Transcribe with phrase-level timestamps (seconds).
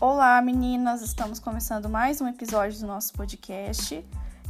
[0.00, 1.02] Olá, meninas!
[1.02, 4.02] Estamos começando mais um episódio do nosso podcast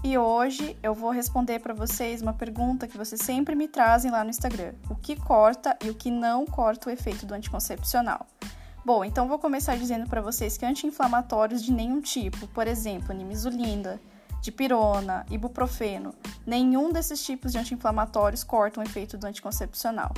[0.05, 4.23] e hoje eu vou responder para vocês uma pergunta que vocês sempre me trazem lá
[4.23, 8.29] no Instagram: o que corta e o que não corta o efeito do anticoncepcional?
[8.85, 14.01] Bom, então vou começar dizendo para vocês que anti-inflamatórios de nenhum tipo, por exemplo, nimesulida,
[14.41, 16.15] dipirona, ibuprofeno,
[16.47, 20.15] nenhum desses tipos de anti-inflamatórios cortam o efeito do anticoncepcional.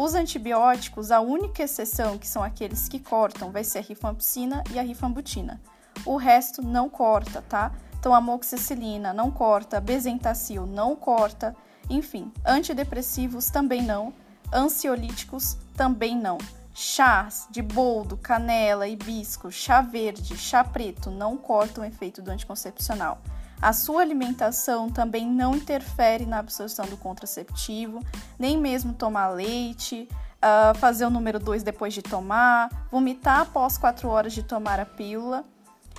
[0.00, 4.78] Os antibióticos, a única exceção, que são aqueles que cortam, vai ser a rifampicina e
[4.78, 5.60] a rifambutina.
[6.06, 7.72] O resto não corta, tá?
[7.98, 11.52] Então, amoxicilina não corta, bezentacil não corta,
[11.90, 14.14] enfim, antidepressivos também não,
[14.52, 16.38] ansiolíticos também não.
[16.72, 23.20] Chás de boldo, canela, hibisco, chá verde, chá preto não cortam o efeito do anticoncepcional.
[23.60, 28.00] A sua alimentação também não interfere na absorção do contraceptivo,
[28.38, 30.08] nem mesmo tomar leite,
[30.38, 34.86] uh, fazer o número 2 depois de tomar, vomitar após 4 horas de tomar a
[34.86, 35.44] pílula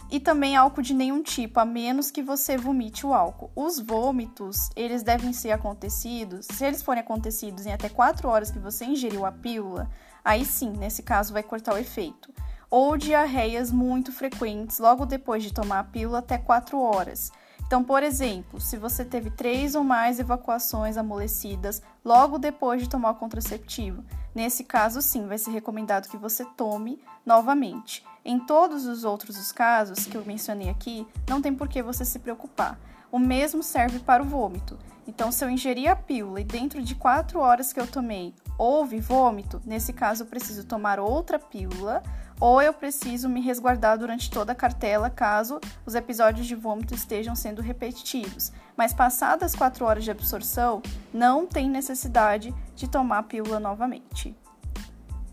[0.09, 3.51] e também álcool de nenhum tipo, a menos que você vomite o álcool.
[3.55, 8.57] Os vômitos, eles devem ser acontecidos, se eles forem acontecidos em até 4 horas que
[8.57, 9.89] você ingeriu a pílula,
[10.23, 12.33] aí sim, nesse caso vai cortar o efeito.
[12.71, 17.31] Ou diarreias muito frequentes logo depois de tomar a pílula até 4 horas.
[17.69, 23.11] Então, por exemplo, se você teve três ou mais evacuações amolecidas logo depois de tomar
[23.11, 24.03] o contraceptivo,
[24.33, 28.03] nesse caso sim vai ser recomendado que você tome novamente.
[28.25, 32.17] Em todos os outros casos que eu mencionei aqui, não tem por que você se
[32.17, 32.79] preocupar.
[33.11, 34.75] O mesmo serve para o vômito.
[35.07, 38.99] Então, se eu ingerir a pílula e dentro de 4 horas que eu tomei houve
[38.99, 42.03] vômito, nesse caso eu preciso tomar outra pílula
[42.39, 47.35] ou eu preciso me resguardar durante toda a cartela caso os episódios de vômito estejam
[47.35, 48.51] sendo repetitivos.
[48.77, 50.81] Mas passadas 4 horas de absorção,
[51.13, 54.35] não tem necessidade de tomar a pílula novamente.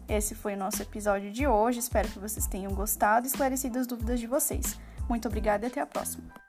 [0.08, 1.80] Esse foi o nosso episódio de hoje.
[1.80, 4.78] Espero que vocês tenham gostado e esclarecido as dúvidas de vocês.
[5.08, 6.45] Muito obrigada e até a próxima.